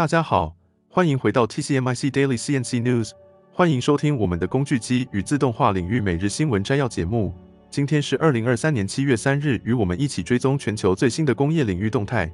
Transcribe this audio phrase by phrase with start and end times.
[0.00, 0.56] 大家好，
[0.88, 3.10] 欢迎回到 TCMIC Daily CNC News，
[3.52, 7.34] 欢迎收听我们的工具机与自动化领域每日新闻摘要节目。
[7.68, 12.32] 今天是二零二三年七月三日，与我们一起追踪全球最新的工业领域动态。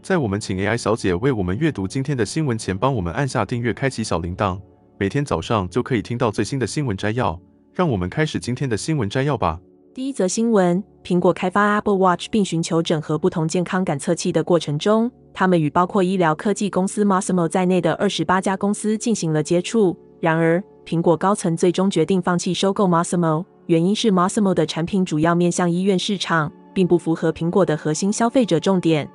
[0.00, 4.60] 在我们请 AI 小姐为我们阅读今天的新闻前，帮我们按下订阅，开启小铃铛，
[4.98, 7.40] 每天早上就可以听到最新的新闻摘要。
[7.74, 9.58] 让我们开始今天的新闻摘要吧。
[9.92, 19.96] 第一则新闻：苹果开发 Apple Watch 并寻求整合不同健康感测器的过程中，他们与包括医疗科技公司 Masimo 在内的二十八家公司进行了接触。
[20.18, 29.08] 然而，苹果高层最终决定放弃收购 Masimo，原因是 Masimo 的产品主要面向医院市场，并不符合苹果的核心消费者重点。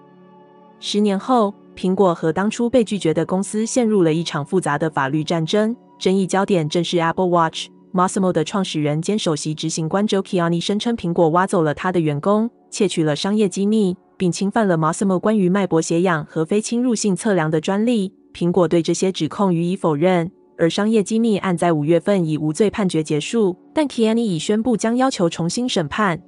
[0.80, 7.67] 十年后，苹果和当初被拒绝的公司陷入了一场复杂的法律战争，争议焦点正是 Apple Watch。
[7.93, 18.11] Masimo 的创始人兼首席执行官 Joe Kiani 声称，苹果挖走了他的员工，窃取了商业机密，并侵犯了 Masimo 关于脉搏血氧和非侵入性测量的专利。
[18.33, 23.55] 苹果对这些指控予以否认，而商业机密案在五月份以无罪判决结束。
[23.75, 26.19] 但 Kiani 已宣布将要求重新审判。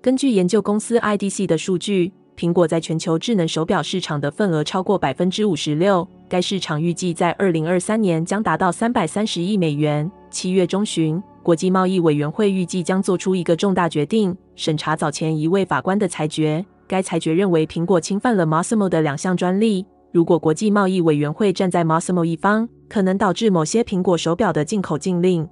[0.00, 10.10] 根据研究公司 IDC 的数据，苹果在全球智能手表市场的份额超过百分之五十六，该市场预计在二零二三年将达到三百三十亿美元。
[10.30, 16.62] 七月中旬，国际贸易委员会预计将做出一个重大决定，审查早前一位法官的裁决。
[16.86, 19.86] 该裁决认为苹果侵犯了 Massimo 的两项专利。
[20.12, 25.48] 如果国际贸易委员会站在 Massimo 一方，可能导致某些苹果手表的进口禁令。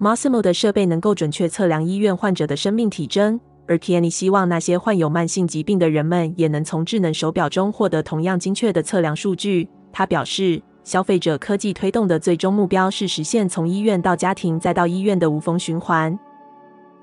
[0.00, 9.68] Masimo 的设备能够准确测量医院患者的生命体征，而 Kenny 希望那些患有慢性疾病的人们也能从智能手表中获得同样精确的测量数据。
[9.92, 10.62] 他表示。
[10.84, 16.18] 消费者科技推动的最终目标是实现从医院到家庭再到医院的无缝循环。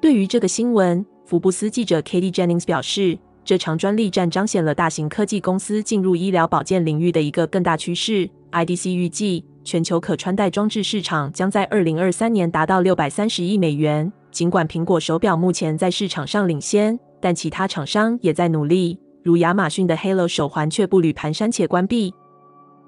[0.02, 8.28] 对于这个新闻，福布斯记者 Katie Jennings 表示，这场专利战彰显了大型科技公司进入医疗保健领域的一个更大趋势。
[8.52, 14.12] IDC 预计，全球可穿戴装置市场将在二零二三年达到六百三十亿美元。
[14.36, 22.14] 尽管苹果手表目前在市场上领先，但其他厂商也在努力，如亚马逊的 Halo 手环却步履蹒跚且关闭。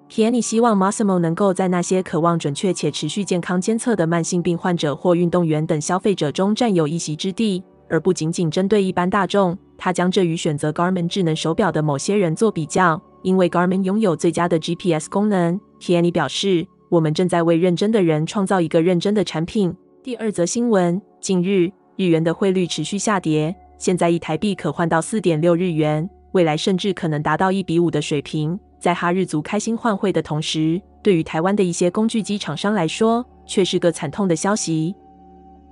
[0.09, 9.57] Kiani 希望 Massimo 能够在那些渴望准确且持续健康监测的慢性病患者或运动员等消费者中占有一席之地，而不仅仅针对一般大众。
[9.77, 15.57] 他将这与选择 Garmin 智能手表的某些人做比较，因为 Garmin 拥有最佳的 GPS 功能。
[15.79, 28.57] Kiani 表示：“我们正在为认真的人创造一个认真的产品。”第二则新闻：近日，日元的汇率持续下跌，现在一台币可换到四点六日元，未来甚至可能达到一比五的水平。
[28.79, 34.95] 在哈日族开心换汇的同时，对于台湾的一些工具机厂商来说，却是个惨痛的消息。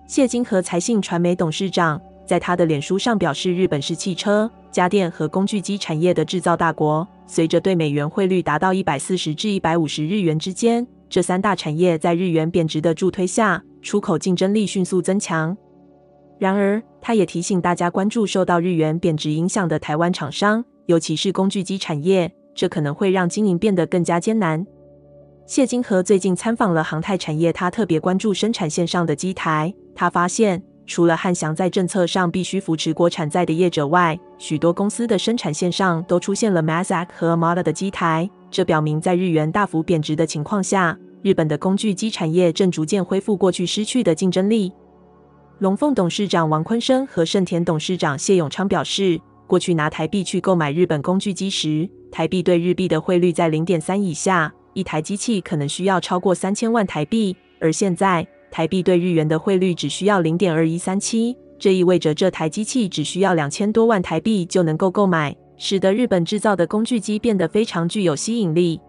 [0.05, 7.07] 谢金河财信传媒董事长在他的脸书上表示，日本是汽车、家电和工具机产业的制造大国。
[7.27, 15.55] 随着对美元汇率达到一百四十至一百五十日元之间，这三大产业在日元贬值的助推下，出口竞争力迅速增强。
[16.39, 22.33] 然而，他也提醒大家关注受到日元贬值影响的台湾厂商，尤其是工具机产业。
[22.55, 24.65] 这可能会让经营变得更加艰难。
[25.45, 29.71] 谢金河最近参访了航太产业，他特别关注生产线上的机台。
[29.93, 38.27] 他发现，除了汉翔在政策上必须扶持国产在的业者外，许多公司的生产线上都出现了 Mazak 和 Mada 的机台。
[38.49, 44.71] 这表明，在日元大幅贬值的情况下，日本的工具机产业正逐渐恢复过去失去的竞争力。
[45.57, 57.35] 龙凤董事长王坤生和盛田董事长谢永昌表示，过去拿台币去购买日本工具机时，台币对日币的汇率在零点三以下，一台机器可能需要超过三千万台币。
[57.59, 68.79] 而现在，台币对日元的汇率只需要零点二一三七，这意味着这台机器只需要两千多万台币就能够购买，使得日本制造的工具机变得非常具有吸引力。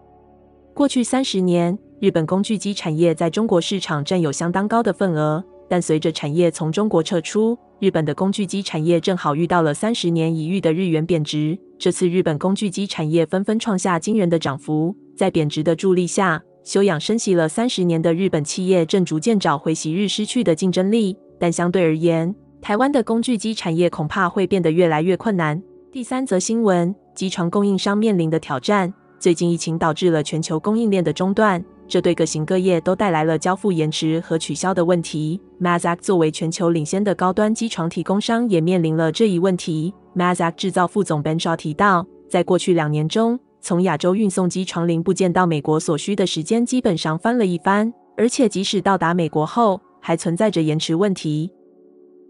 [0.74, 11.58] 过去三十年，日本工具机产业在中国市场占有相当高的份额，但随着产业从中国撤出，日本的工具机产业正好遇到了三十年一遇的日元贬值。
[11.78, 21.16] 这次日本工具机产业纷纷创下惊人的涨幅，在贬值的助力下，休养生息了三十年的日本企业正逐渐找回昔日失去的竞争力。
[21.38, 25.62] 但相对而言，台湾的工具机产业恐怕会变得越来越困难。
[25.90, 28.92] 第三则新闻：机床供应商面临的挑战。
[29.18, 31.64] 最近疫情导致了全球供应链的中断。
[31.88, 35.40] 这对各行各业都带来了交付延迟和取消的问题。
[35.60, 39.94] Mazak 作为全球领先的高端机床提供商，也面临了这一问题。
[40.16, 51.52] Mazak 制造副总 Ben Shaw 提到，在过去两年中，从亚洲运送机床零部件到美国所需的时间基本上翻了一番，而且即使到达美国后，还存在着延迟问题。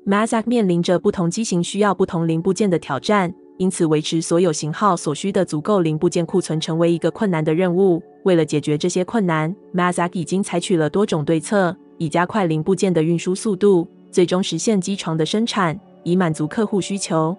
[0.06, 3.34] Mazak 面临着不同机型需要不同零部件的挑战。
[3.58, 8.02] 因此维持所有型号所需的足够零部件库存成为一个困难的任务。
[8.24, 17.36] 为了解决这些困难，Mazak 已经采取了多种对策，以加快零部件的运输速度，最终实现机床的生产，以满足客户需求。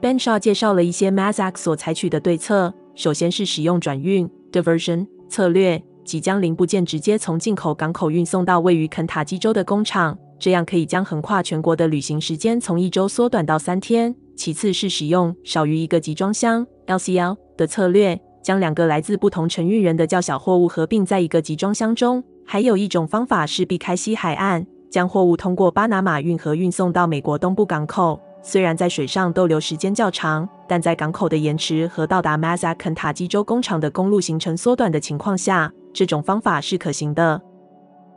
[0.00, 2.72] Ben Shaw 介绍了一些 Mazak 所采取的对策。
[2.94, 14.14] 首先是使用转运 （diversion） 策略，即将零部件直接从进口港口运送到位于肯塔基州的工厂，这样可以将横跨全国的旅行时间从一周缩短到三天。
[14.36, 22.22] 其次是使用少于一个集装箱 （LCL） 的策略，将两个来自不同承运人的较小货物合并在一个集装箱中。
[22.44, 28.20] 还有一种方法是避开西海岸，将货物通过巴拿马运河运送到美国东部港口。
[28.42, 37.42] 虽然在水上逗留时间较长，但在港口的延迟和到达 Mazak 肯塔基州工厂的公路行程缩短的情况下，这种方法是可行的。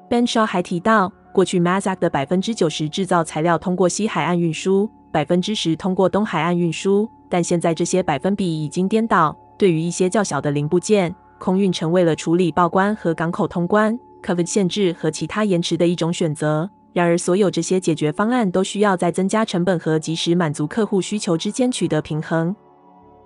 [0.08, 9.36] Ben Shaw 还提到，过去 Mazak 的百分之九十制造材料通过西海岸运输，百分之十通过东海岸运输，但现在这些百分比已经颠倒。
[9.58, 16.70] 对于一些较小的零部件，空运成为了处理报关和港口通关、COVID 限制和其他延迟的一种选择。
[16.94, 22.56] 然而，所有这些解决方案都需要在增加成本和及时满足客户需求之间取得平衡。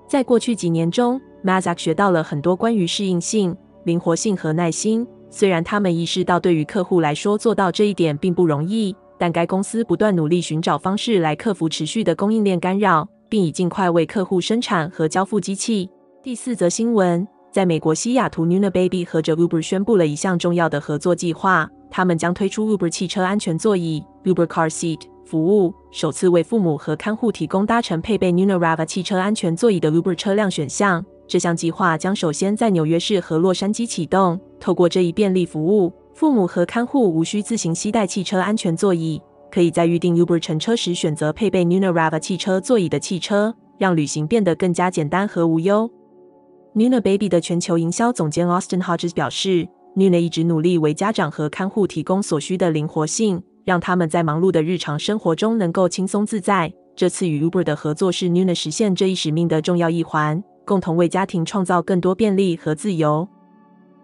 [0.07, 5.07] 在过去几年中，Mazak 学到了很多关于适应性、灵活性和耐心。
[5.29, 15.89] 虽然他们意识到对于客户来说做到这一点并不容易，但该公司不断努力寻找方式来克服持续的供应链干扰，并已尽快为客户生产和交付机器。
[16.21, 21.69] 第四则新闻，在美国西雅图，Nunababy 和着 Uber 宣布了一项重要的合作计划。
[21.89, 31.01] 他们将推出 Uber 汽车安全座椅 Uber Car Seat 服务，首次为父母和看护提供搭乘配备 Nunarava 汽车安全座椅的 Uber 车辆选项。
[31.25, 34.37] 这项计划将首先在纽约市和洛杉矶启动。
[34.59, 39.21] 透过这一便利服务，父母和看护无需自行携带汽车安全座椅，
[39.51, 45.89] 可以在预定 Uber 乘车时选择配备 Nunarava 汽车座椅的汽车，让旅行变得更加简单和无忧。
[46.75, 49.67] Nunababy 的全球营销总监 Austin Hodges 表示。
[49.95, 56.73] Nuna 一直努力为家长和看护提供所需的灵活性，让他们在忙碌的日常生活中能够轻松自在。
[56.95, 63.27] 这次与 Uber 的合作是 Nuna 实现这一使命的重要一环，共同为家庭创造更多便利和自由。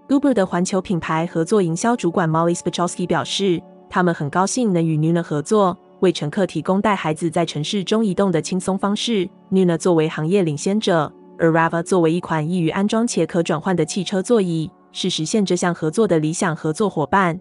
[0.09, 3.61] Uber 的环球品牌合作营销主管 Molly Spachowski 表示，
[3.91, 9.29] 他们很高兴能与 Nuna 合作，为乘客提供带孩子在城市中移动的轻松方式。
[9.51, 14.71] Nuna 作为行业领先者，而 Rava 作为一款易于安装且可转换的汽车座椅。
[14.91, 17.39] 是实现这项合作的理想合作伙伴。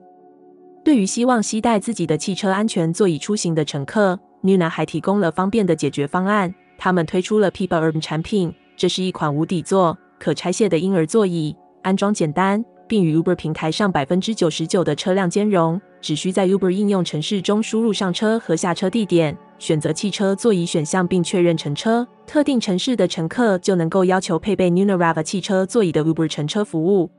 [0.84, 6.54] 对于希望携带自己的汽车安全座椅出行的乘客，Nuna 还提供了方便的解决方案。
[6.76, 11.56] 他们推出了 Pipa Urban 产品，这是一款无底座、可拆卸的婴儿座椅，
[11.88, 15.80] 安装简单，并与 Uber 平台上百分之九十九的车辆兼容。
[16.02, 22.06] 只需在 Uber 应用程式中输入上车和下车地点，选择汽车座椅选项并确认乘车。
[22.26, 27.10] 特定城市的乘客就能够要求配备 Nunarava 汽车座椅的 Uber 乘车服务。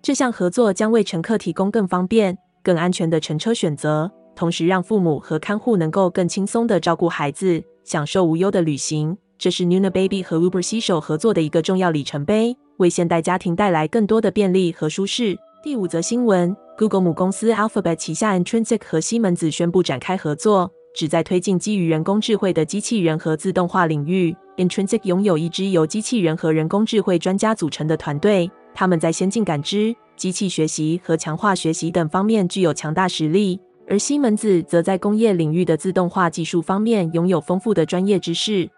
[0.00, 9.18] 这项合作将为乘客提供更方便、更安全的乘车选择，同时让父母和看护能够更轻松地照顾孩子，享受无忧的旅行。
[9.36, 15.38] 这是 Nunababy 和 Uber 携手合作的一个重要里程碑，为现代家庭带来更多的便利和舒适。
[15.62, 24.34] 第五则新闻：Google 母公司 Alphabet 旗下 Intrinsic 和西门子宣布展开合作，旨在推进基于人工智慧的机器人和自动化领域。
[24.56, 28.50] Intrinsic 拥有一支由机器人和人工智慧专家组成的团队。
[28.74, 38.70] 他们在先进感知、机器学习和强化学习等方面具有强大实力，而西门子则在工业领域的自动化技术方面拥有丰富的专业知识。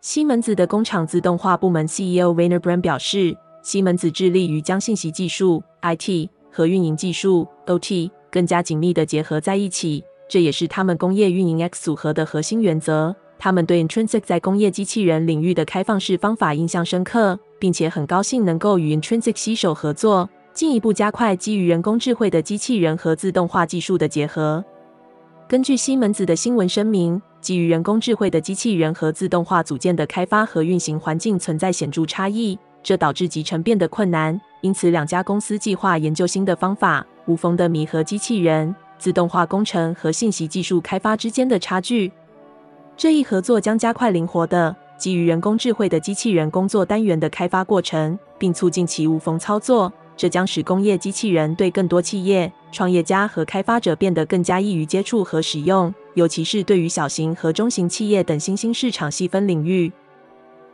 [0.00, 13.14] 西门子的工厂自动化部门 CEO Rainer Braun 表示，西门子致力于将信息技术 （IT） 和运营技术 （OT） 更加紧密地结合在一起，这也是他们工业运营 X 组合的核心原则。
[13.38, 17.38] 他们对 Intrinsic 在工业机器人领域的开放式方法印象深刻。
[17.58, 24.62] 并且很高兴能够与 Intrinsic 携手合作，进一步加快基于人工智慧的机器人和自动化技术的结合。
[25.48, 34.40] 根据西门子的新闻声明，基于人工智慧的机器人和自动化组件的开发和运行环境存在显著差异，这导致集成变得困难。
[34.62, 42.10] 因此，两家公司计划研究新的方法，无缝的弥合机器人、自动化工程和信息技术开发之间的差距。
[42.96, 44.74] 这一合作将加快灵活的。
[44.98, 59.92] 基于人工智慧的机器人工作单元的开发过程，并促进其无缝操作，这将使工业机器人对更多企业、创业家和开发者变得更加易于接触和使用，尤其是对于小型和中型企业等新兴市场细分领域。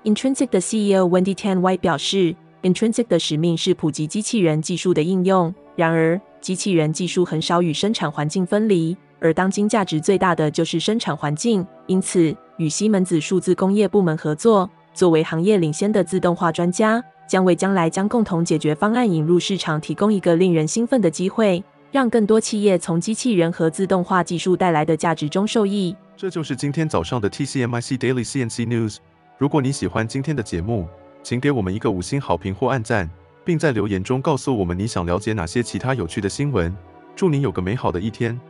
[0.05, 5.53] Intrinsic 的 CEO Wendy Tan White 表示，Intrinsic 的使命是普及机器人技术的应用。
[5.75, 12.35] 然而，机器人技术很少与生产环境分离，而当今价值最大的就是生产环境，因此。
[12.59, 25.95] 与西门子数字工业部门合作，作为行业领先的自动化专家，将为将来将共同解决方案引入市场提供一个令人兴奋的机会，让更多企业从机器人和自动化技术带来的价值中受益。
[26.17, 28.97] 这就是今天早上的 TCMIC Daily CNC News。
[29.37, 30.89] 如果你喜欢今天的节目，
[31.23, 33.09] 请给我们一个五星好评或按赞，
[33.45, 36.75] 并在留言中告诉我们你想了解哪些其他有趣的新闻。
[37.15, 38.41] 祝你有个美好的一天。